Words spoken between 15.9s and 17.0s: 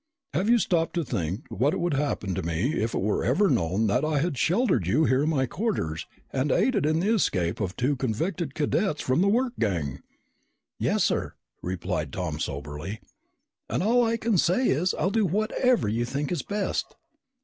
think is best."